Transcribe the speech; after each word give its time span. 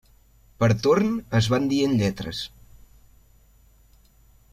Per 0.61 0.69
torn, 0.85 1.11
es 1.39 1.49
van 1.55 1.67
dient 1.73 1.93
lletres. 1.99 2.39